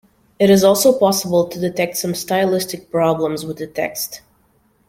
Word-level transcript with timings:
It 0.39 0.49
is 0.49 0.63
also 0.63 0.97
possible 0.97 1.47
to 1.47 1.59
detect 1.59 1.95
some 1.95 2.15
stylistic 2.15 2.89
problems 2.89 3.45
with 3.45 3.57
the 3.57 3.67
text. 3.67 4.21